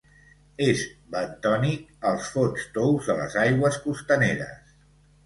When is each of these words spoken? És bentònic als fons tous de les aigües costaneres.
És 0.67 0.79
bentònic 1.15 2.07
als 2.11 2.29
fons 2.37 2.63
tous 2.79 3.11
de 3.11 3.17
les 3.21 3.37
aigües 3.43 3.79
costaneres. 3.85 4.73